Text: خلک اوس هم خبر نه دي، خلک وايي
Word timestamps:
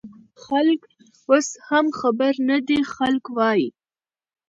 خلک 0.43 0.81
اوس 1.29 1.47
هم 1.67 1.85
خبر 1.99 2.33
نه 2.49 2.57
دي، 2.67 2.79
خلک 2.95 3.23
وايي 3.35 3.69